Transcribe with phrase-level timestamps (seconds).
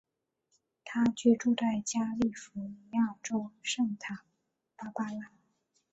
[0.83, 4.23] 他居住在加利福尼亚州圣塔
[4.75, 5.29] 芭芭拉。